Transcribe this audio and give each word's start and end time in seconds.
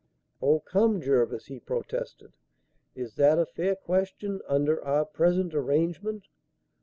"Oh, 0.41 0.59
come, 0.61 0.99
Jervis," 0.99 1.45
he 1.45 1.59
protested; 1.59 2.33
"is 2.95 3.13
that 3.17 3.37
a 3.37 3.45
fair 3.45 3.75
question, 3.75 4.41
under 4.47 4.83
our 4.83 5.05
present 5.05 5.53
arrangement? 5.53 6.23